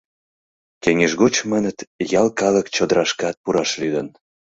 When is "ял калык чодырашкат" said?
2.21-3.35